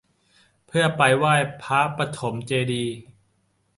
[0.67, 2.95] เพื่อไปไหว้พระปฐมเจดีย์